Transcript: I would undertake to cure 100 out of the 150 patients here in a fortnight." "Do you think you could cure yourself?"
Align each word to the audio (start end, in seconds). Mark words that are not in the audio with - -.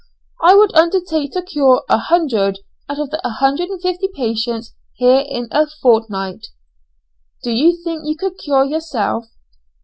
I 0.41 0.55
would 0.55 0.75
undertake 0.75 1.31
to 1.33 1.43
cure 1.43 1.83
100 1.87 2.57
out 2.89 2.97
of 2.99 3.11
the 3.11 3.21
150 3.23 4.07
patients 4.15 4.73
here 4.95 5.23
in 5.27 5.47
a 5.51 5.67
fortnight." 5.67 6.47
"Do 7.43 7.51
you 7.51 7.77
think 7.83 8.01
you 8.07 8.17
could 8.17 8.39
cure 8.39 8.65
yourself?" 8.65 9.25